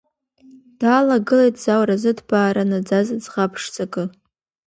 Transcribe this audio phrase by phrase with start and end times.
[0.79, 4.03] Даалагылеит заура-зыҭбаара наӡаз ӡӷаб ԥшӡакы.